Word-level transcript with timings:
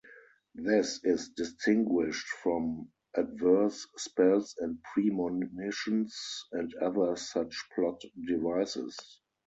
This 0.55 0.99
is 1.03 1.29
distinguished 1.29 2.25
from 2.41 2.89
adverse 3.15 3.85
spells 3.97 4.55
and 4.57 4.81
premonitions 4.95 6.19
and 6.53 6.73
other 6.81 7.15
such 7.15 7.55
plot 7.75 8.01
devices. 8.25 8.97